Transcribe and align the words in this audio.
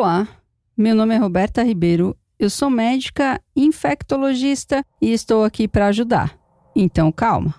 Olá, 0.00 0.26
meu 0.74 0.94
nome 0.94 1.14
é 1.14 1.18
Roberta 1.18 1.62
Ribeiro, 1.62 2.16
eu 2.38 2.48
sou 2.48 2.70
médica 2.70 3.38
infectologista 3.54 4.82
e 4.98 5.12
estou 5.12 5.44
aqui 5.44 5.68
para 5.68 5.88
ajudar. 5.88 6.38
Então 6.74 7.12
calma. 7.12 7.54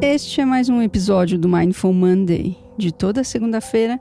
Este 0.00 0.42
é 0.42 0.44
mais 0.44 0.68
um 0.68 0.80
episódio 0.80 1.36
do 1.36 1.48
Mindful 1.48 1.92
Monday, 1.92 2.56
de 2.78 2.94
toda 2.94 3.24
segunda-feira, 3.24 4.00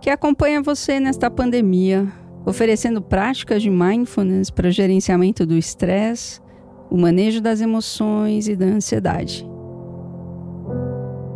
que 0.00 0.08
acompanha 0.08 0.62
você 0.62 1.00
nesta 1.00 1.28
pandemia, 1.28 2.06
oferecendo 2.46 3.02
práticas 3.02 3.60
de 3.60 3.70
mindfulness 3.70 4.50
para 4.50 4.70
gerenciamento 4.70 5.44
do 5.44 5.58
estresse, 5.58 6.40
o 6.88 6.96
manejo 6.96 7.40
das 7.40 7.60
emoções 7.60 8.46
e 8.46 8.54
da 8.54 8.66
ansiedade. 8.66 9.44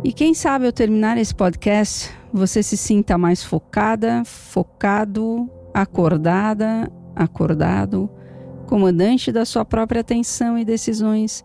E 0.03 0.13
quem 0.13 0.33
sabe 0.33 0.65
ao 0.65 0.71
terminar 0.71 1.17
esse 1.17 1.35
podcast, 1.35 2.09
você 2.31 2.63
se 2.63 2.77
sinta 2.77 3.17
mais 3.17 3.43
focada, 3.43 4.23
focado, 4.23 5.49
acordada, 5.73 6.89
acordado, 7.13 8.09
comandante 8.65 9.29
da 9.29 9.43
sua 9.43 9.65
própria 9.65 9.99
atenção 9.99 10.57
e 10.57 10.63
decisões, 10.63 11.43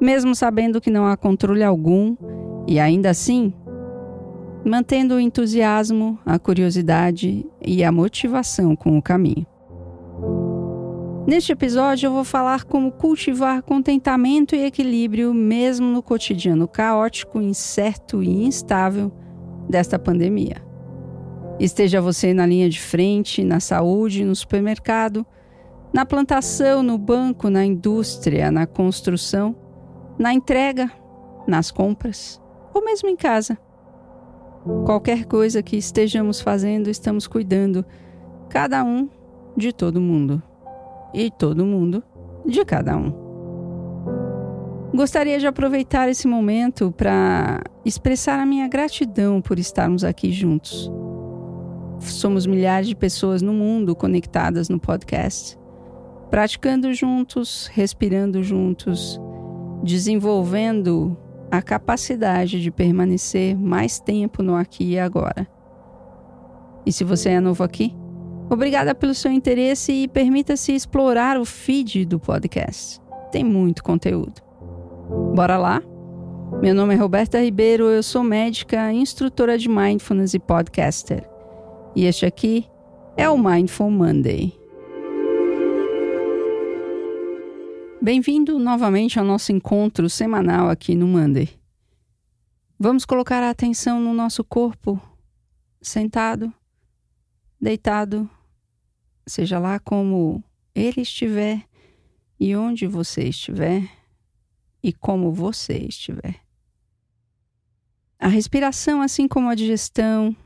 mesmo 0.00 0.34
sabendo 0.34 0.80
que 0.80 0.90
não 0.90 1.06
há 1.06 1.16
controle 1.16 1.62
algum 1.62 2.16
e 2.66 2.80
ainda 2.80 3.10
assim 3.10 3.54
mantendo 4.64 5.14
o 5.14 5.20
entusiasmo, 5.20 6.18
a 6.24 6.38
curiosidade 6.38 7.46
e 7.60 7.84
a 7.84 7.92
motivação 7.92 8.74
com 8.74 8.96
o 8.96 9.02
caminho. 9.02 9.46
Neste 11.24 11.52
episódio, 11.52 12.08
eu 12.08 12.12
vou 12.12 12.24
falar 12.24 12.64
como 12.64 12.90
cultivar 12.90 13.62
contentamento 13.62 14.56
e 14.56 14.64
equilíbrio 14.64 15.32
mesmo 15.32 15.86
no 15.86 16.02
cotidiano 16.02 16.66
caótico, 16.66 17.40
incerto 17.40 18.24
e 18.24 18.44
instável 18.44 19.12
desta 19.68 20.00
pandemia. 20.00 20.56
Esteja 21.60 22.00
você 22.00 22.34
na 22.34 22.44
linha 22.44 22.68
de 22.68 22.80
frente, 22.80 23.44
na 23.44 23.60
saúde, 23.60 24.24
no 24.24 24.34
supermercado, 24.34 25.24
na 25.92 26.04
plantação, 26.04 26.82
no 26.82 26.98
banco, 26.98 27.48
na 27.48 27.64
indústria, 27.64 28.50
na 28.50 28.66
construção, 28.66 29.54
na 30.18 30.34
entrega, 30.34 30.90
nas 31.46 31.70
compras 31.70 32.42
ou 32.74 32.84
mesmo 32.84 33.08
em 33.08 33.16
casa. 33.16 33.56
Qualquer 34.84 35.24
coisa 35.26 35.62
que 35.62 35.76
estejamos 35.76 36.40
fazendo, 36.40 36.90
estamos 36.90 37.28
cuidando, 37.28 37.84
cada 38.48 38.82
um 38.82 39.08
de 39.56 39.72
todo 39.72 40.00
mundo 40.00 40.42
e 41.14 41.30
todo 41.30 41.64
mundo 41.64 42.02
de 42.46 42.64
cada 42.64 42.96
um. 42.96 43.12
Gostaria 44.94 45.38
de 45.38 45.46
aproveitar 45.46 46.08
esse 46.08 46.28
momento 46.28 46.92
para 46.92 47.62
expressar 47.84 48.38
a 48.38 48.44
minha 48.44 48.68
gratidão 48.68 49.40
por 49.40 49.58
estarmos 49.58 50.04
aqui 50.04 50.30
juntos. 50.30 50.90
Somos 51.98 52.46
milhares 52.46 52.88
de 52.88 52.96
pessoas 52.96 53.40
no 53.40 53.54
mundo 53.54 53.96
conectadas 53.96 54.68
no 54.68 54.78
podcast, 54.78 55.58
praticando 56.30 56.92
juntos, 56.92 57.70
respirando 57.72 58.42
juntos, 58.42 59.18
desenvolvendo 59.82 61.16
a 61.50 61.62
capacidade 61.62 62.60
de 62.60 62.70
permanecer 62.70 63.56
mais 63.56 63.98
tempo 63.98 64.42
no 64.42 64.54
aqui 64.54 64.92
e 64.92 64.98
agora. 64.98 65.48
E 66.84 66.92
se 66.92 67.04
você 67.04 67.30
é 67.30 67.40
novo 67.40 67.62
aqui, 67.62 67.94
Obrigada 68.52 68.94
pelo 68.94 69.14
seu 69.14 69.32
interesse 69.32 69.90
e 69.90 70.06
permita-se 70.06 70.72
explorar 70.72 71.40
o 71.40 71.44
feed 71.46 72.04
do 72.04 72.20
podcast. 72.20 73.00
Tem 73.30 73.42
muito 73.42 73.82
conteúdo. 73.82 74.42
Bora 75.34 75.56
lá? 75.56 75.82
Meu 76.60 76.74
nome 76.74 76.92
é 76.92 76.98
Roberta 76.98 77.40
Ribeiro, 77.40 77.84
eu 77.84 78.02
sou 78.02 78.22
médica, 78.22 78.92
instrutora 78.92 79.56
de 79.56 79.70
mindfulness 79.70 80.34
e 80.34 80.38
podcaster. 80.38 81.26
E 81.96 82.04
este 82.04 82.26
aqui 82.26 82.66
é 83.16 83.26
o 83.26 83.38
Mindful 83.38 83.90
Monday. 83.90 84.52
Bem-vindo 88.02 88.58
novamente 88.58 89.18
ao 89.18 89.24
nosso 89.24 89.50
encontro 89.50 90.10
semanal 90.10 90.68
aqui 90.68 90.94
no 90.94 91.06
Monday. 91.06 91.48
Vamos 92.78 93.06
colocar 93.06 93.42
a 93.42 93.48
atenção 93.48 93.98
no 93.98 94.12
nosso 94.12 94.44
corpo, 94.44 95.00
sentado, 95.80 96.52
deitado, 97.58 98.28
seja 99.26 99.58
lá 99.58 99.78
como 99.78 100.42
ele 100.74 101.02
estiver 101.02 101.62
e 102.40 102.56
onde 102.56 102.86
você 102.86 103.24
estiver 103.24 103.88
e 104.82 104.92
como 104.92 105.32
você 105.32 105.74
estiver. 105.74 106.40
A 108.18 108.28
respiração, 108.28 109.00
assim 109.00 109.28
como 109.28 109.48
a 109.48 109.54
digestão, 109.54 110.36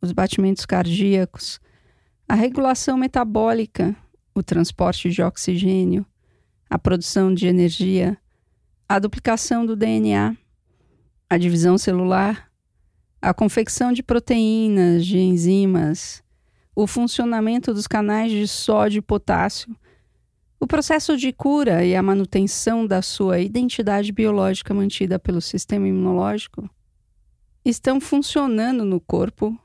os 0.00 0.12
batimentos 0.12 0.66
cardíacos, 0.66 1.60
a 2.28 2.34
regulação 2.34 2.96
metabólica, 2.96 3.94
o 4.34 4.42
transporte 4.42 5.10
de 5.10 5.22
oxigênio, 5.22 6.04
a 6.68 6.78
produção 6.78 7.32
de 7.32 7.46
energia, 7.46 8.18
a 8.88 8.98
duplicação 8.98 9.64
do 9.64 9.76
DNA, 9.76 10.36
a 11.30 11.38
divisão 11.38 11.78
celular, 11.78 12.50
a 13.22 13.32
confecção 13.32 13.92
de 13.92 14.02
proteínas, 14.02 15.06
de 15.06 15.18
enzimas, 15.18 16.23
o 16.74 16.86
funcionamento 16.86 17.72
dos 17.72 17.86
canais 17.86 18.32
de 18.32 18.48
sódio 18.48 18.98
e 18.98 19.02
potássio, 19.02 19.74
o 20.58 20.66
processo 20.66 21.16
de 21.16 21.32
cura 21.32 21.84
e 21.84 21.94
a 21.94 22.02
manutenção 22.02 22.86
da 22.86 23.02
sua 23.02 23.38
identidade 23.38 24.10
biológica 24.10 24.72
mantida 24.72 25.18
pelo 25.18 25.40
sistema 25.40 25.86
imunológico 25.86 26.68
estão 27.64 28.00
funcionando 28.00 28.84
no 28.84 29.00
corpo, 29.00 29.58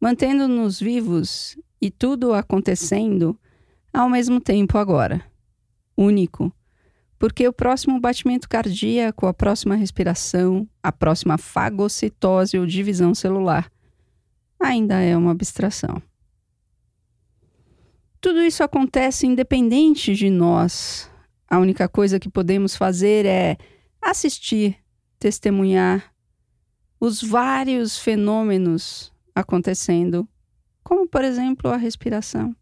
mantendo-nos 0.00 0.80
vivos 0.80 1.56
e 1.80 1.90
tudo 1.90 2.32
acontecendo 2.32 3.38
ao 3.92 4.08
mesmo 4.08 4.40
tempo 4.40 4.78
agora. 4.78 5.24
Único, 5.96 6.52
porque 7.18 7.46
o 7.46 7.52
próximo 7.52 8.00
batimento 8.00 8.48
cardíaco, 8.48 9.26
a 9.26 9.34
próxima 9.34 9.74
respiração, 9.74 10.68
a 10.82 10.90
próxima 10.90 11.38
fagocitose 11.38 12.58
ou 12.58 12.66
divisão 12.66 13.14
celular 13.14 13.70
ainda 14.58 15.00
é 15.00 15.16
uma 15.16 15.30
abstração. 15.30 16.02
Tudo 18.24 18.40
isso 18.40 18.64
acontece 18.64 19.26
independente 19.26 20.14
de 20.14 20.30
nós. 20.30 21.10
A 21.46 21.58
única 21.58 21.86
coisa 21.86 22.18
que 22.18 22.26
podemos 22.26 22.74
fazer 22.74 23.26
é 23.26 23.58
assistir, 24.00 24.78
testemunhar 25.18 26.10
os 26.98 27.20
vários 27.22 27.98
fenômenos 27.98 29.12
acontecendo, 29.34 30.26
como 30.82 31.06
por 31.06 31.22
exemplo 31.22 31.70
a 31.70 31.76
respiração. 31.76 32.56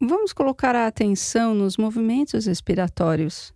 Vamos 0.00 0.32
colocar 0.32 0.74
a 0.74 0.88
atenção 0.88 1.54
nos 1.54 1.76
movimentos 1.76 2.46
respiratórios. 2.46 3.54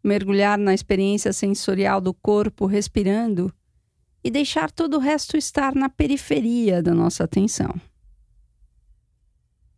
Mergulhar 0.00 0.58
na 0.58 0.72
experiência 0.72 1.32
sensorial 1.32 2.00
do 2.00 2.14
corpo 2.14 2.66
respirando 2.66 3.52
e 4.22 4.30
deixar 4.30 4.70
todo 4.70 4.94
o 4.94 5.00
resto 5.00 5.36
estar 5.36 5.74
na 5.74 5.88
periferia 5.88 6.80
da 6.80 6.94
nossa 6.94 7.24
atenção. 7.24 7.74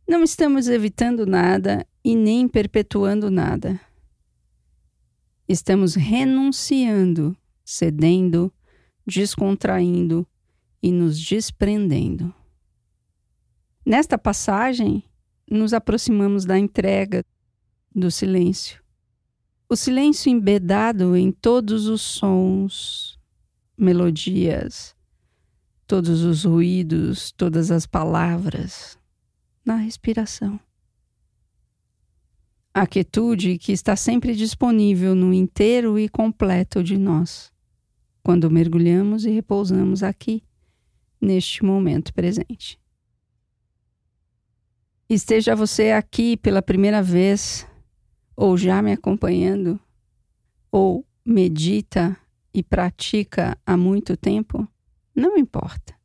Não 0.09 0.23
estamos 0.23 0.69
evitando 0.69 1.27
nada 1.27 1.85
e 2.05 2.15
nem 2.15 2.47
perpetuando 2.47 3.29
nada. 3.29 3.81
Estamos 5.49 5.97
renunciando, 5.97 7.37
cedendo, 7.65 8.53
descontraindo 9.05 10.25
e 10.81 10.93
nos 10.93 11.21
desprendendo. 11.21 12.33
Nesta 13.85 14.17
passagem, 14.17 15.03
nos 15.51 15.75
aproximamos 15.75 16.45
da 16.45 16.57
entrega, 16.57 17.25
do 17.93 18.09
silêncio. 18.09 18.81
O 19.69 19.75
silêncio 19.75 20.31
embedado 20.31 21.17
em 21.17 21.33
todos 21.33 21.89
os 21.89 22.03
sons, 22.03 23.19
melodias, 23.77 24.95
todos 25.85 26.23
os 26.23 26.45
ruídos, 26.45 27.33
todas 27.33 27.73
as 27.73 27.87
palavras 27.87 28.97
na 29.67 29.75
respiração. 29.75 30.61
A 32.73 32.87
quietude 32.87 33.59
que 33.59 33.73
está 33.73 33.97
sempre 33.97 34.37
disponível 34.37 35.15
no 35.15 35.35
inteiro 35.35 35.99
e 35.99 36.09
completo 36.09 36.85
de 36.85 36.97
nós, 36.97 37.53
quando 38.23 38.51
mergulhamos 38.51 39.25
e 39.25 39.31
repousamos 39.31 40.03
aqui, 40.03 40.43
neste 41.21 41.65
momento 41.65 42.15
presente. 42.15 42.79
Esteja 45.09 45.57
você 45.57 45.91
aqui 45.93 46.37
pela 46.37 46.63
primeira 46.63 47.03
vez, 47.03 47.67
ou 48.37 48.57
já 48.57 48.81
me 48.83 48.93
acompanhando, 48.93 49.81
ou 50.71 51.05
medita 51.25 52.17
e 52.53 52.63
pratica 52.63 53.59
há 53.65 53.77
muito 53.77 54.17
tempo, 54.17 54.69
não 55.15 55.37
importa 55.39 55.96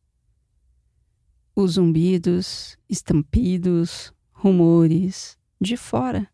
os 1.55 1.73
zumbidos, 1.73 2.77
estampidos, 2.89 4.13
rumores 4.31 5.37
de 5.59 5.77
fora 5.77 6.27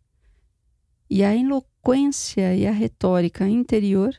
e 1.09 1.23
a 1.23 1.35
eloquência 1.35 2.55
e 2.55 2.67
a 2.67 2.71
retórica 2.71 3.47
interior 3.47 4.13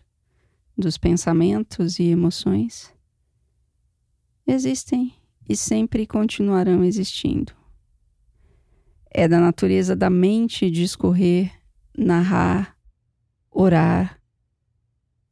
dos 0.77 0.97
pensamentos 0.97 1.99
e 1.99 2.05
emoções 2.05 2.93
existem 4.47 5.15
e 5.49 5.57
sempre 5.57 6.07
continuarão 6.07 6.85
existindo. 6.85 7.53
É 9.11 9.27
da 9.27 9.41
natureza 9.41 9.97
da 9.97 10.11
mente 10.11 10.71
discorrer, 10.71 11.53
narrar, 11.97 12.77
orar. 13.51 14.21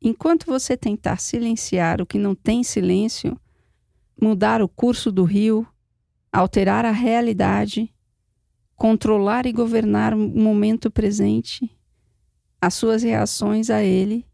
Enquanto 0.01 0.47
você 0.47 0.77
tentar 0.77 1.19
silenciar 1.19 2.01
o 2.01 2.07
que 2.07 2.19
não 2.19 2.35
tem 2.35 2.63
silêncio, 2.63 3.39
mudar 4.21 4.63
o 4.63 4.69
curso 4.69 5.13
do 5.13 5.25
rio, 5.25 5.67
alterar 6.33 6.85
a 6.85 6.91
realidade, 6.91 7.93
controlar 8.75 9.47
e 9.47 9.53
governar 9.53 10.15
o 10.15 10.19
momento 10.19 10.91
presente, 10.91 11.71
as 12.61 12.75
suas 12.75 13.03
reações 13.03 13.71
a 13.71 13.83
ele, 13.83 14.27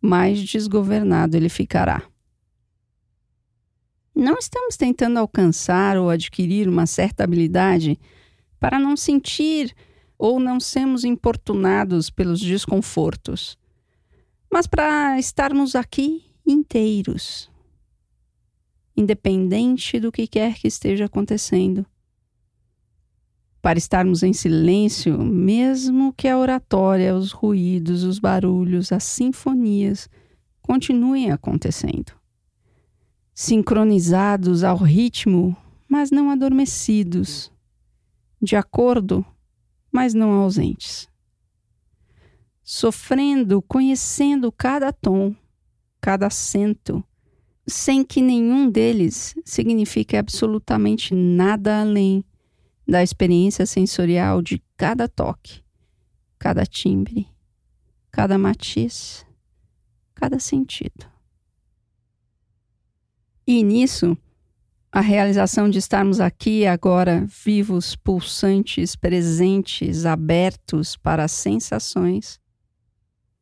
mais 0.00 0.42
desgovernado 0.42 1.36
ele 1.36 1.48
ficará. 1.48 2.02
Não 4.14 4.38
estamos 4.38 4.76
tentando 4.76 5.18
alcançar 5.18 5.98
ou 5.98 6.08
adquirir 6.08 6.68
uma 6.68 6.86
certa 6.86 7.24
habilidade 7.24 7.98
para 8.58 8.78
não 8.78 8.96
sentir 8.96 9.74
ou 10.18 10.40
não 10.40 10.58
sermos 10.58 11.04
importunados 11.04 12.08
pelos 12.08 12.40
desconfortos, 12.40 13.58
mas 14.50 14.66
para 14.66 15.18
estarmos 15.18 15.74
aqui 15.74 16.24
inteiros, 16.46 17.50
independente 18.96 20.00
do 20.00 20.10
que 20.10 20.26
quer 20.26 20.54
que 20.54 20.66
esteja 20.66 21.04
acontecendo. 21.04 21.84
Para 23.60 23.78
estarmos 23.78 24.22
em 24.22 24.32
silêncio, 24.32 25.18
mesmo 25.18 26.12
que 26.12 26.28
a 26.28 26.38
oratória, 26.38 27.16
os 27.16 27.32
ruídos, 27.32 28.04
os 28.04 28.18
barulhos, 28.18 28.92
as 28.92 29.04
sinfonias 29.04 30.08
continuem 30.62 31.30
acontecendo. 31.30 32.12
Sincronizados 33.34 34.64
ao 34.64 34.78
ritmo, 34.78 35.56
mas 35.88 36.10
não 36.10 36.30
adormecidos. 36.30 37.52
De 38.40 38.56
acordo, 38.56 39.24
mas 39.90 40.14
não 40.14 40.32
ausentes. 40.32 41.08
Sofrendo, 42.62 43.60
conhecendo 43.62 44.50
cada 44.50 44.92
tom, 44.92 45.34
cada 46.00 46.26
acento, 46.26 47.04
sem 47.66 48.04
que 48.04 48.22
nenhum 48.22 48.70
deles 48.70 49.34
signifique 49.44 50.16
absolutamente 50.16 51.14
nada 51.14 51.80
além 51.80 52.24
da 52.86 53.02
experiência 53.02 53.66
sensorial 53.66 54.40
de 54.40 54.62
cada 54.76 55.08
toque, 55.08 55.62
cada 56.38 56.64
timbre, 56.64 57.26
cada 58.12 58.38
matiz, 58.38 59.26
cada 60.14 60.38
sentido. 60.38 61.06
E 63.44 63.62
nisso, 63.62 64.16
a 64.90 65.00
realização 65.00 65.68
de 65.68 65.78
estarmos 65.78 66.20
aqui 66.20 66.66
agora, 66.66 67.26
vivos, 67.44 67.94
pulsantes, 67.96 68.96
presentes, 68.96 70.06
abertos 70.06 70.96
para 70.96 71.24
as 71.24 71.32
sensações, 71.32 72.40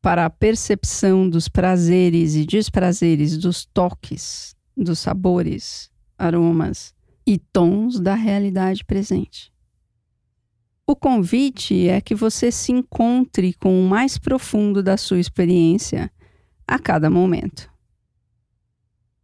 para 0.05 0.27
a 0.27 0.31
percepção 0.31 1.27
dos 1.27 1.49
prazeres 1.49 2.35
e 2.35 2.45
desprazeres, 2.45 3.39
dos 3.39 3.65
toques, 3.65 4.55
dos 4.77 4.99
sabores, 4.99 5.91
aromas 6.19 6.95
e 7.27 7.39
tons 7.39 7.99
da 7.99 8.15
realidade 8.15 8.85
presente. 8.85 9.51
O 10.87 10.95
convite 10.95 11.89
é 11.89 12.03
que 12.03 12.15
você 12.15 12.53
se 12.53 12.71
encontre 12.71 13.55
com 13.55 13.81
o 13.81 13.89
mais 13.89 14.19
profundo 14.19 14.83
da 14.83 14.99
sua 14.99 15.19
experiência 15.19 16.13
a 16.69 16.79
cada 16.79 17.09
momento. 17.09 17.73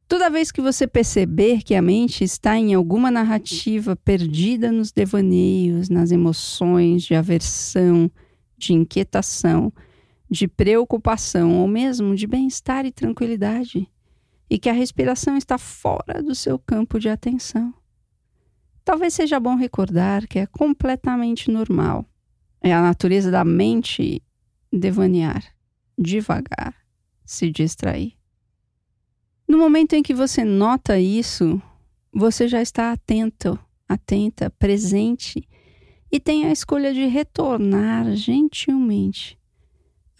Toda 0.08 0.30
vez 0.30 0.50
que 0.50 0.62
você 0.62 0.86
perceber 0.86 1.62
que 1.62 1.74
a 1.74 1.82
mente 1.82 2.24
está 2.24 2.56
em 2.56 2.72
alguma 2.72 3.10
narrativa 3.10 3.94
perdida 3.96 4.72
nos 4.72 4.90
devaneios, 4.90 5.90
nas 5.90 6.10
emoções 6.10 7.02
de 7.02 7.14
aversão, 7.14 8.10
de 8.56 8.72
inquietação, 8.72 9.70
de 10.30 10.46
preocupação 10.46 11.58
ou 11.58 11.66
mesmo 11.66 12.14
de 12.14 12.26
bem-estar 12.26 12.86
e 12.86 12.92
tranquilidade, 12.92 13.90
e 14.48 14.58
que 14.58 14.68
a 14.68 14.72
respiração 14.72 15.36
está 15.36 15.58
fora 15.58 16.22
do 16.22 16.34
seu 16.34 16.58
campo 16.58 17.00
de 17.00 17.08
atenção. 17.08 17.74
Talvez 18.84 19.14
seja 19.14 19.40
bom 19.40 19.56
recordar 19.56 20.26
que 20.28 20.38
é 20.38 20.46
completamente 20.46 21.50
normal. 21.50 22.06
É 22.60 22.72
a 22.72 22.80
natureza 22.80 23.30
da 23.30 23.44
mente 23.44 24.22
devanear, 24.72 25.44
devagar, 25.98 26.74
se 27.24 27.50
distrair. 27.50 28.14
No 29.48 29.58
momento 29.58 29.94
em 29.94 30.02
que 30.02 30.14
você 30.14 30.44
nota 30.44 30.98
isso, 30.98 31.60
você 32.12 32.46
já 32.46 32.62
está 32.62 32.92
atento, 32.92 33.58
atenta, 33.88 34.50
presente 34.50 35.46
e 36.10 36.20
tem 36.20 36.46
a 36.46 36.52
escolha 36.52 36.94
de 36.94 37.06
retornar 37.06 38.14
gentilmente 38.14 39.39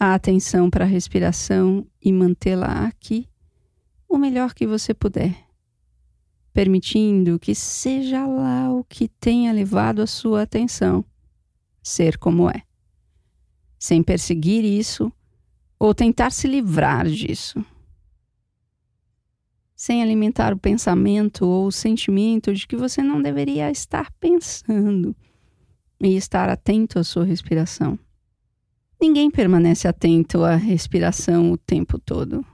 a 0.03 0.15
atenção 0.15 0.67
para 0.67 0.83
a 0.83 0.87
respiração 0.87 1.85
e 2.01 2.11
mantê-la 2.11 2.87
aqui 2.87 3.29
o 4.09 4.17
melhor 4.17 4.51
que 4.51 4.65
você 4.65 4.95
puder, 4.95 5.37
permitindo 6.51 7.37
que 7.37 7.53
seja 7.53 8.25
lá 8.25 8.73
o 8.73 8.83
que 8.83 9.07
tenha 9.07 9.53
levado 9.53 10.01
a 10.01 10.07
sua 10.07 10.41
atenção, 10.41 11.05
ser 11.83 12.17
como 12.17 12.49
é, 12.49 12.63
sem 13.77 14.01
perseguir 14.01 14.65
isso 14.65 15.13
ou 15.77 15.93
tentar 15.93 16.31
se 16.31 16.47
livrar 16.47 17.07
disso 17.07 17.63
sem 19.75 20.01
alimentar 20.01 20.51
o 20.51 20.57
pensamento 20.57 21.45
ou 21.45 21.67
o 21.67 21.71
sentimento 21.71 22.51
de 22.55 22.67
que 22.67 22.75
você 22.75 23.03
não 23.03 23.21
deveria 23.21 23.69
estar 23.69 24.11
pensando 24.19 25.15
e 25.99 26.15
estar 26.15 26.49
atento 26.49 26.97
à 26.97 27.03
sua 27.03 27.23
respiração. 27.23 27.99
Ninguém 29.01 29.31
permanece 29.31 29.87
atento 29.87 30.43
à 30.43 30.55
respiração 30.55 31.51
o 31.51 31.57
tempo 31.57 31.97
todo. 31.97 32.45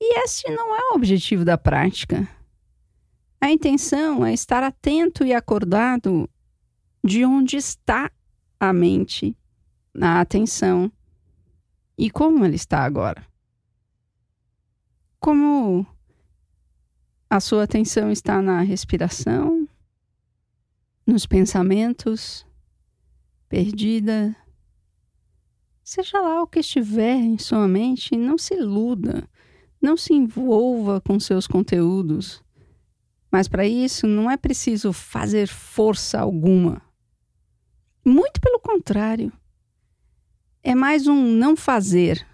E 0.00 0.18
este 0.24 0.50
não 0.50 0.74
é 0.74 0.92
o 0.92 0.94
objetivo 0.94 1.44
da 1.44 1.58
prática. 1.58 2.26
A 3.38 3.50
intenção 3.50 4.24
é 4.24 4.32
estar 4.32 4.62
atento 4.62 5.26
e 5.26 5.34
acordado 5.34 6.26
de 7.04 7.22
onde 7.24 7.56
está 7.56 8.10
a 8.58 8.72
mente, 8.72 9.36
a 10.00 10.20
atenção 10.20 10.90
e 11.98 12.10
como 12.10 12.42
ela 12.42 12.54
está 12.54 12.82
agora. 12.82 13.26
Como 15.20 15.86
a 17.28 17.40
sua 17.40 17.64
atenção 17.64 18.10
está 18.10 18.40
na 18.40 18.62
respiração, 18.62 19.68
nos 21.06 21.26
pensamentos, 21.26 22.46
perdida, 23.48 24.34
seja 25.92 26.18
lá 26.20 26.42
o 26.42 26.46
que 26.46 26.60
estiver 26.60 27.16
em 27.16 27.36
sua 27.36 27.68
mente, 27.68 28.16
não 28.16 28.38
se 28.38 28.54
iluda, 28.54 29.28
não 29.80 29.94
se 29.94 30.14
envolva 30.14 31.02
com 31.02 31.20
seus 31.20 31.46
conteúdos. 31.46 32.42
Mas 33.30 33.46
para 33.46 33.66
isso 33.66 34.06
não 34.06 34.30
é 34.30 34.38
preciso 34.38 34.90
fazer 34.90 35.48
força 35.48 36.18
alguma. 36.18 36.80
Muito 38.02 38.40
pelo 38.40 38.58
contrário. 38.58 39.30
É 40.62 40.74
mais 40.74 41.06
um 41.06 41.14
não 41.14 41.54
fazer 41.54 42.26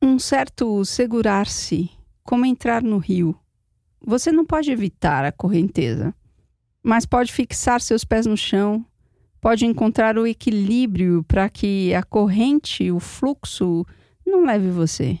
um 0.00 0.18
certo 0.18 0.82
segurar-se, 0.86 1.90
como 2.24 2.46
entrar 2.46 2.82
no 2.82 2.96
rio. 2.96 3.38
Você 4.00 4.32
não 4.32 4.46
pode 4.46 4.70
evitar 4.70 5.26
a 5.26 5.32
correnteza, 5.32 6.14
mas 6.82 7.04
pode 7.04 7.30
fixar 7.30 7.82
seus 7.82 8.04
pés 8.04 8.24
no 8.24 8.38
chão, 8.38 8.86
pode 9.40 9.64
encontrar 9.64 10.18
o 10.18 10.26
equilíbrio 10.26 11.24
para 11.24 11.48
que 11.48 11.94
a 11.94 12.02
corrente, 12.02 12.90
o 12.90 13.00
fluxo, 13.00 13.86
não 14.26 14.44
leve 14.44 14.70
você. 14.70 15.18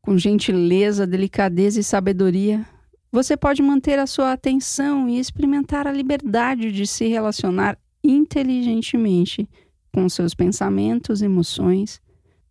Com 0.00 0.16
gentileza, 0.16 1.06
delicadeza 1.06 1.80
e 1.80 1.84
sabedoria, 1.84 2.64
você 3.12 3.36
pode 3.36 3.60
manter 3.60 3.98
a 3.98 4.06
sua 4.06 4.32
atenção 4.32 5.08
e 5.08 5.18
experimentar 5.18 5.86
a 5.86 5.92
liberdade 5.92 6.70
de 6.70 6.86
se 6.86 7.08
relacionar 7.08 7.76
inteligentemente 8.02 9.48
com 9.92 10.08
seus 10.08 10.32
pensamentos, 10.32 11.20
emoções 11.20 12.00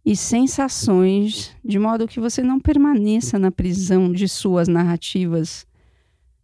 e 0.05 0.15
sensações, 0.15 1.55
de 1.63 1.79
modo 1.79 2.07
que 2.07 2.19
você 2.19 2.43
não 2.43 2.59
permaneça 2.59 3.39
na 3.39 3.51
prisão 3.51 4.11
de 4.11 4.27
suas 4.27 4.67
narrativas, 4.67 5.65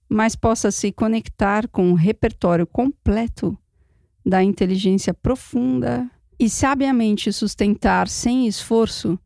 mas 0.08 0.36
possa 0.36 0.72
se 0.72 0.92
conectar 0.92 1.68
com 1.68 1.92
o 1.92 1.96
repertório 1.96 2.66
completo 2.66 3.58
da 4.26 4.44
inteligência 4.44 5.14
profunda 5.14 6.10
e 6.40 6.50
sabiamente 6.50 7.32
sustentar 7.32 8.08
sem 8.08 8.48
esforço, 8.48 9.20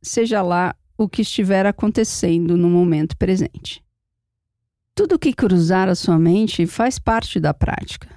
seja 0.00 0.40
lá 0.42 0.74
o 0.96 1.08
que 1.08 1.22
estiver 1.22 1.66
acontecendo 1.66 2.56
no 2.56 2.70
momento 2.70 3.16
presente. 3.16 3.84
Tudo 4.94 5.18
que 5.18 5.32
cruzar 5.32 5.88
a 5.88 5.94
sua 5.94 6.18
mente 6.18 6.66
faz 6.66 6.98
parte 6.98 7.40
da 7.40 7.52
prática. 7.52 8.08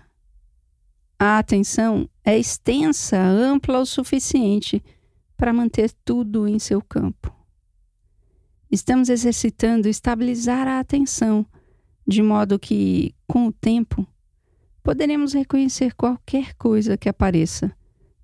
A 1.19 1.39
atenção 1.39 2.07
é 2.23 2.37
extensa, 2.37 3.17
ampla 3.17 3.79
o 3.79 3.85
suficiente 3.85 4.83
para 5.35 5.51
manter 5.51 5.91
tudo 6.05 6.47
em 6.47 6.59
seu 6.59 6.81
campo. 6.81 7.35
estamos 8.69 9.09
exercitando 9.09 9.87
estabilizar 9.87 10.67
a 10.67 10.79
atenção, 10.79 11.45
de 12.05 12.21
modo 12.21 12.59
que, 12.59 13.15
com 13.25 13.47
o 13.47 13.51
tempo, 13.51 14.05
poderemos 14.87 15.33
reconhecer 15.33 15.93
qualquer 15.93 16.53
coisa 16.53 16.95
que 16.95 17.09
apareça 17.09 17.75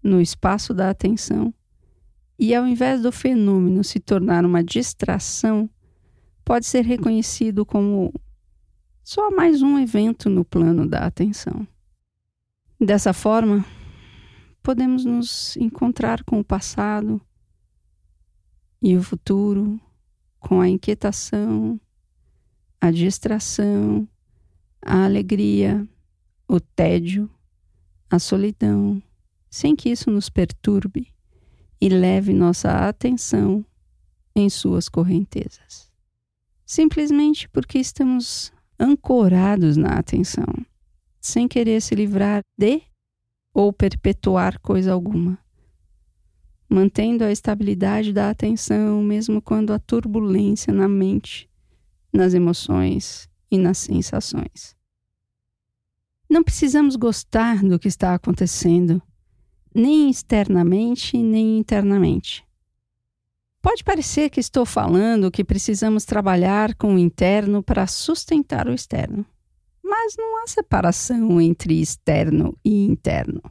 no 0.01 0.21
espaço 0.21 0.73
da 0.73 0.89
atenção 0.89 1.53
e, 2.39 2.55
ao 2.55 2.65
invés 2.65 3.01
do 3.01 3.11
fenômeno 3.11 3.83
se 3.83 3.99
tornar 3.99 4.45
uma 4.45 4.63
distração, 4.63 5.69
pode 6.45 6.65
ser 6.65 6.85
reconhecido 6.85 7.65
como 7.65 8.13
só 9.03 9.29
mais 9.29 9.61
um 9.61 9.77
evento 9.77 10.29
no 10.29 10.45
plano 10.45 10.87
da 10.87 10.99
atenção. 10.99 11.67
Dessa 12.79 13.11
forma, 13.11 13.65
podemos 14.63 15.03
nos 15.03 15.57
encontrar 15.57 16.23
com 16.23 16.39
o 16.39 16.45
passado 16.45 17.19
e 18.81 18.95
o 18.95 19.03
futuro, 19.03 19.77
com 20.39 20.61
a 20.61 20.69
inquietação, 20.69 21.77
a 22.79 22.89
distração, 22.89 24.07
a 24.81 25.03
alegria, 25.03 25.85
o 26.47 26.59
tédio, 26.59 27.29
a 28.09 28.19
solidão, 28.19 29.01
sem 29.49 29.75
que 29.75 29.89
isso 29.89 30.09
nos 30.09 30.29
perturbe 30.29 31.13
e 31.79 31.89
leve 31.89 32.33
nossa 32.33 32.87
atenção 32.87 33.65
em 34.35 34.49
suas 34.49 34.89
correntezas. 34.89 35.91
Simplesmente 36.65 37.47
porque 37.49 37.77
estamos 37.77 38.51
ancorados 38.79 39.77
na 39.77 39.89
atenção, 39.99 40.45
sem 41.21 41.47
querer 41.47 41.81
se 41.81 41.93
livrar 41.95 42.41
de 42.57 42.81
ou 43.53 43.71
perpetuar 43.71 44.59
coisa 44.59 44.91
alguma, 44.91 45.37
mantendo 46.67 47.23
a 47.23 47.31
estabilidade 47.31 48.11
da 48.11 48.29
atenção 48.29 49.03
mesmo 49.03 49.41
quando 49.41 49.71
há 49.71 49.79
turbulência 49.79 50.73
na 50.73 50.87
mente, 50.87 51.49
nas 52.11 52.33
emoções 52.33 53.29
e 53.51 53.57
nas 53.57 53.77
sensações. 53.77 54.75
Não 56.33 56.43
precisamos 56.43 56.95
gostar 56.95 57.61
do 57.61 57.77
que 57.77 57.87
está 57.87 58.15
acontecendo, 58.15 58.99
nem 59.75 60.09
externamente 60.09 61.15
nem 61.15 61.59
internamente. 61.59 62.43
Pode 63.61 63.83
parecer 63.83 64.31
que 64.31 64.39
estou 64.39 64.65
falando 64.65 65.29
que 65.29 65.43
precisamos 65.43 66.05
trabalhar 66.05 66.73
com 66.73 66.95
o 66.95 66.99
interno 66.99 67.61
para 67.61 67.85
sustentar 67.85 68.67
o 68.67 68.73
externo 68.73 69.23
mas 69.95 70.15
não 70.17 70.41
há 70.41 70.47
separação 70.47 71.39
entre 71.39 71.79
externo 71.79 72.57
e 72.65 72.83
interno. 72.83 73.41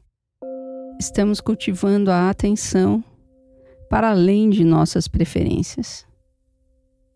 Estamos 0.98 1.40
cultivando 1.40 2.10
a 2.10 2.28
atenção 2.28 3.02
para 3.88 4.10
além 4.10 4.50
de 4.50 4.64
nossas 4.64 5.06
preferências. 5.06 6.04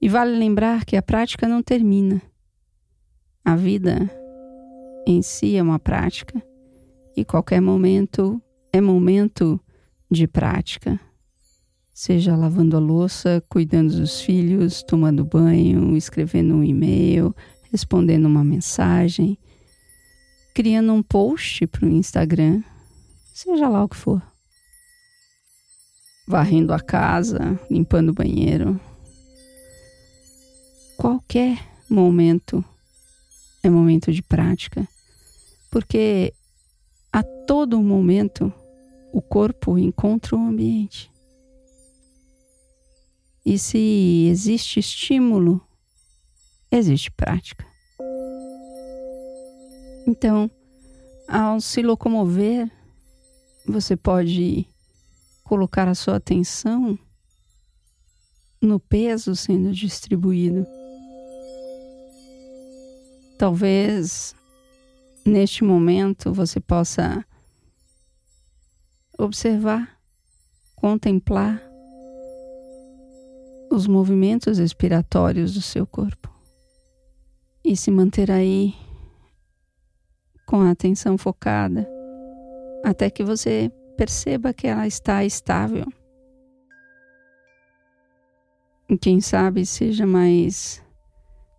E 0.01 0.09
vale 0.09 0.39
lembrar 0.39 0.85
que 0.85 0.97
a 0.97 1.03
prática 1.03 1.49
não 1.49 1.61
termina. 1.61 2.23
A 3.45 3.57
vida 3.57 4.09
em 5.07 5.23
si 5.23 5.57
é 5.57 5.63
uma 5.63 5.79
prática 5.79 6.43
e 7.17 7.25
qualquer 7.25 7.61
momento 7.61 8.43
é 8.73 8.81
momento 8.81 9.61
de 10.11 10.27
prática. 10.27 11.01
Seja 11.95 12.37
lavando 12.37 12.77
a 12.77 12.81
louça, 12.81 13.43
cuidando 13.49 13.97
dos 13.97 14.21
filhos, 14.21 14.83
tomando 14.83 15.25
banho, 15.25 15.97
escrevendo 15.97 16.57
um 16.57 16.65
e-mail, 16.65 17.35
respondendo 17.71 18.27
uma 18.27 18.45
mensagem, 18.45 19.39
criando 20.55 20.93
um 20.93 21.03
post 21.03 21.67
para 21.69 21.87
o 21.87 21.89
Instagram, 21.89 22.63
seja 23.33 23.69
lá 23.69 23.85
o 23.85 23.89
que 23.89 23.97
for. 23.97 24.21
Varrendo 26.29 26.73
a 26.73 26.81
casa, 26.81 27.59
limpando 27.71 28.11
o 28.11 28.15
banheiro. 28.15 28.79
Qualquer 30.99 31.65
momento 31.89 32.65
é 33.63 33.71
momento 33.71 34.13
de 34.13 34.23
prática, 34.23 34.87
porque 35.77 36.33
a 37.13 37.23
todo 37.23 37.83
momento 37.83 38.51
o 39.13 39.21
corpo 39.21 39.77
encontra 39.77 40.35
o 40.35 40.39
ambiente. 40.39 41.13
E 43.45 43.59
se 43.59 44.27
existe 44.31 44.81
estímulo 44.81 45.61
existe 46.71 47.11
prática. 47.11 47.67
Então, 50.07 50.51
ao 51.29 51.61
se 51.61 51.83
locomover, 51.83 52.73
você 53.67 53.99
pode 53.99 54.67
colocar 55.45 55.89
a 55.89 55.95
sua 55.95 56.17
atenção 56.17 56.99
no 58.63 58.81
peso 58.81 59.37
sendo 59.37 59.75
distribuído. 59.75 60.67
Talvez 63.37 64.35
neste 65.27 65.65
momento 65.65 66.33
você 66.33 66.61
possa 66.61 67.25
observar, 69.19 69.99
contemplar 70.75 71.63
os 73.71 73.87
movimentos 73.87 74.59
respiratórios 74.59 75.55
do 75.55 75.61
seu 75.61 75.87
corpo 75.87 76.31
e 77.65 77.77
se 77.77 77.91
manter 77.91 78.31
aí 78.31 78.75
com 80.47 80.61
a 80.61 80.71
atenção 80.71 81.19
focada 81.19 81.89
até 82.85 83.11
que 83.11 83.25
você 83.25 83.71
perceba 83.97 84.55
que 84.55 84.69
ela 84.69 84.87
está 84.87 85.25
estável. 85.25 85.87
E 88.89 88.97
quem 88.97 89.21
sabe 89.21 89.67
seja 89.67 90.07
mais 90.07 90.81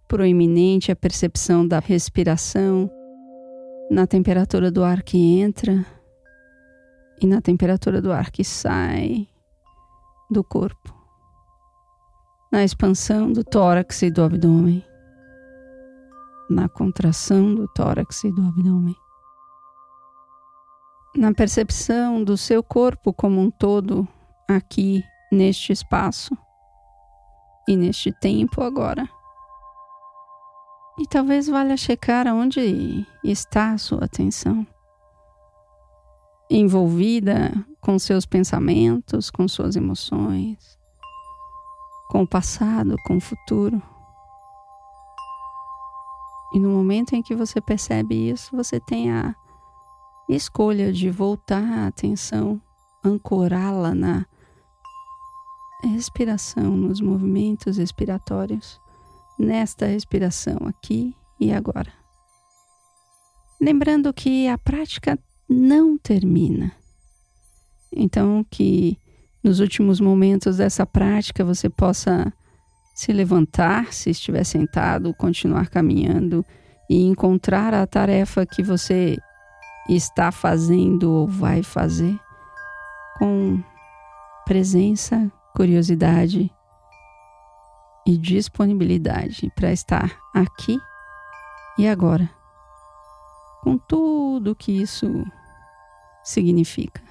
proeminente 0.08 0.90
a 0.90 0.96
percepção 0.96 1.68
da 1.68 1.80
respiração 1.80 2.90
na 3.90 4.06
temperatura 4.06 4.70
do 4.70 4.84
ar 4.84 5.02
que 5.02 5.40
entra 5.40 5.86
e 7.22 7.26
na 7.26 7.42
temperatura 7.42 8.02
do 8.02 8.12
ar 8.12 8.32
que 8.32 8.44
sai 8.44 9.28
do 10.30 10.44
corpo, 10.44 10.94
na 12.52 12.64
expansão 12.64 13.32
do 13.32 13.44
tórax 13.44 14.02
e 14.02 14.12
do 14.12 14.24
abdômen. 14.24 14.84
Na 16.50 16.70
contração 16.70 17.54
do 17.54 17.68
tórax 17.68 18.24
e 18.24 18.32
do 18.32 18.42
abdômen, 18.42 18.96
na 21.14 21.34
percepção 21.34 22.24
do 22.24 22.38
seu 22.38 22.64
corpo 22.64 23.12
como 23.12 23.42
um 23.42 23.52
todo 23.52 24.08
aqui 24.48 25.04
neste 25.30 25.74
espaço 25.74 26.38
e 27.68 27.76
neste 27.76 28.14
tempo 28.14 28.62
agora. 28.62 29.17
E 31.00 31.06
talvez 31.06 31.48
valha 31.48 31.78
checar 31.78 32.26
onde 32.28 33.06
está 33.24 33.74
a 33.74 33.78
sua 33.78 34.06
atenção. 34.06 34.66
Envolvida 36.50 37.52
com 37.80 38.00
seus 38.00 38.26
pensamentos, 38.26 39.30
com 39.30 39.48
suas 39.48 39.76
emoções, 39.76 40.78
com 42.10 42.24
o 42.24 42.28
passado, 42.28 42.96
com 43.06 43.18
o 43.18 43.22
futuro. 43.22 43.82
E 46.54 46.60
no 46.60 46.70
momento 46.70 47.14
em 47.14 47.22
que 47.22 47.36
você 47.36 47.62
percebe 47.62 48.30
isso, 48.30 48.56
você 48.56 48.80
tem 48.80 49.12
a 49.12 49.36
escolha 50.28 50.92
de 50.92 51.10
voltar 51.10 51.64
a 51.64 51.88
atenção, 51.88 52.60
ancorá-la 53.04 53.94
na 53.94 54.26
respiração, 55.84 56.76
nos 56.76 57.00
movimentos 57.00 57.78
respiratórios, 57.78 58.82
nesta 59.38 59.86
respiração 59.86 60.58
aqui 60.66 61.14
e 61.40 61.54
agora. 61.54 61.92
Lembrando 63.60 64.14
que 64.14 64.48
a 64.48 64.58
prática 64.58 65.18
não 65.50 65.98
termina. 65.98 66.72
Então, 67.92 68.46
que 68.50 68.98
nos 69.44 69.60
últimos 69.60 70.00
momentos 70.00 70.58
dessa 70.58 70.86
prática 70.86 71.44
você 71.44 71.70
possa 71.70 72.32
se 72.94 73.14
levantar, 73.14 73.94
se 73.94 74.10
estiver 74.10 74.44
sentado, 74.44 75.14
continuar 75.14 75.70
caminhando 75.70 76.46
e 76.90 77.04
encontrar 77.04 77.74
a 77.74 77.86
tarefa 77.86 78.46
que 78.46 78.64
você 78.64 79.18
está 79.90 80.32
fazendo 80.32 81.12
ou 81.12 81.28
vai 81.28 81.64
fazer 81.64 82.20
com 83.18 83.62
presença, 84.46 85.32
curiosidade 85.56 86.52
e 88.08 88.18
disponibilidade 88.18 89.52
para 89.54 89.74
estar 89.74 90.18
aqui 90.34 90.80
e 91.78 91.86
agora, 91.86 92.34
com 93.62 93.78
tudo 93.78 94.56
que 94.56 94.72
isso 94.72 95.26
significa. 96.24 97.04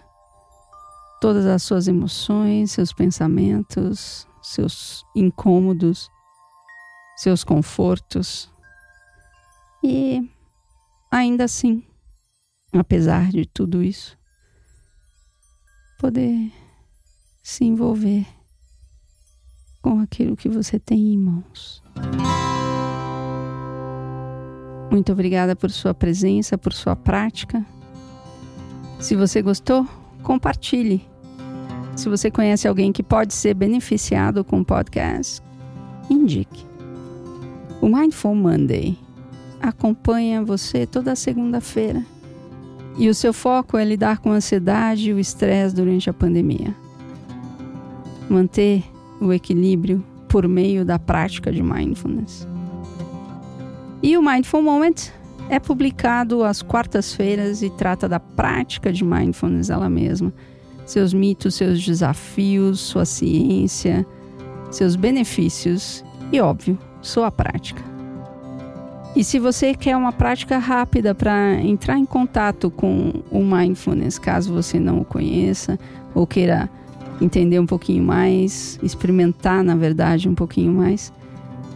Todas 1.20 1.44
as 1.44 1.62
suas 1.62 1.86
emoções, 1.86 2.72
seus 2.72 2.94
pensamentos, 2.94 4.26
seus 4.42 5.04
incômodos, 5.14 6.10
seus 7.18 7.44
confortos. 7.44 8.50
E 9.84 10.26
ainda 11.10 11.44
assim, 11.44 11.84
apesar 12.72 13.28
de 13.28 13.44
tudo 13.44 13.82
isso, 13.82 14.18
poder 15.98 16.50
se 17.42 17.66
envolver 17.66 18.26
com 19.86 20.00
aquilo 20.00 20.36
que 20.36 20.48
você 20.48 20.80
tem 20.80 21.14
em 21.14 21.16
mãos. 21.16 21.80
Muito 24.90 25.12
obrigada 25.12 25.54
por 25.54 25.70
sua 25.70 25.94
presença, 25.94 26.58
por 26.58 26.72
sua 26.72 26.96
prática. 26.96 27.64
Se 28.98 29.14
você 29.14 29.40
gostou, 29.40 29.86
compartilhe. 30.24 31.06
Se 31.94 32.08
você 32.08 32.32
conhece 32.32 32.66
alguém 32.66 32.90
que 32.90 33.00
pode 33.00 33.32
ser 33.32 33.54
beneficiado 33.54 34.42
com 34.42 34.58
o 34.58 34.64
podcast, 34.64 35.40
indique. 36.10 36.66
O 37.80 37.86
Mindful 37.86 38.34
Monday 38.34 38.98
acompanha 39.62 40.44
você 40.44 40.84
toda 40.84 41.14
segunda-feira. 41.14 42.04
E 42.98 43.08
o 43.08 43.14
seu 43.14 43.32
foco 43.32 43.78
é 43.78 43.84
lidar 43.84 44.18
com 44.18 44.32
a 44.32 44.34
ansiedade 44.34 45.10
e 45.10 45.12
o 45.12 45.20
estresse 45.20 45.76
durante 45.76 46.10
a 46.10 46.12
pandemia. 46.12 46.74
Manter 48.28 48.95
o 49.20 49.32
equilíbrio 49.32 50.04
por 50.28 50.46
meio 50.46 50.84
da 50.84 50.98
prática 50.98 51.52
de 51.52 51.62
mindfulness. 51.62 52.46
E 54.02 54.16
o 54.16 54.22
Mindful 54.22 54.62
Moment 54.62 55.10
é 55.48 55.58
publicado 55.58 56.44
às 56.44 56.62
quartas-feiras 56.62 57.62
e 57.62 57.70
trata 57.70 58.08
da 58.08 58.20
prática 58.20 58.92
de 58.92 59.04
mindfulness 59.04 59.70
ela 59.70 59.88
mesma, 59.88 60.32
seus 60.84 61.14
mitos, 61.14 61.54
seus 61.54 61.82
desafios, 61.84 62.80
sua 62.80 63.04
ciência, 63.04 64.06
seus 64.70 64.96
benefícios 64.96 66.04
e, 66.32 66.40
óbvio, 66.40 66.78
sua 67.00 67.30
prática. 67.30 67.82
E 69.14 69.24
se 69.24 69.38
você 69.38 69.74
quer 69.74 69.96
uma 69.96 70.12
prática 70.12 70.58
rápida 70.58 71.14
para 71.14 71.54
entrar 71.62 71.96
em 71.96 72.04
contato 72.04 72.70
com 72.70 73.22
o 73.30 73.42
mindfulness, 73.42 74.18
caso 74.18 74.52
você 74.52 74.78
não 74.78 75.00
o 75.00 75.04
conheça 75.04 75.78
ou 76.14 76.26
queira 76.26 76.68
entender 77.20 77.58
um 77.58 77.66
pouquinho 77.66 78.02
mais, 78.02 78.78
experimentar, 78.82 79.62
na 79.62 79.74
verdade, 79.74 80.28
um 80.28 80.34
pouquinho 80.34 80.72
mais, 80.72 81.12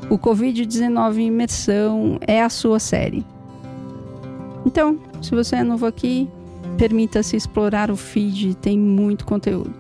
o 0.09 0.19
Covid-19 0.19 1.19
Imersão 1.19 2.19
é 2.27 2.43
a 2.43 2.49
sua 2.49 2.79
série. 2.79 3.25
Então, 4.67 4.99
se 5.23 5.31
você 5.31 5.57
é 5.57 5.63
novo 5.63 5.87
aqui, 5.87 6.29
permita-se 6.77 7.37
explorar 7.37 7.91
o 7.91 7.97
feed, 7.97 8.55
tem 8.57 8.79
muito 8.79 9.25
conteúdo. 9.25 9.73